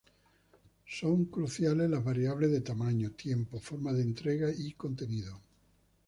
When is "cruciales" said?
1.25-1.87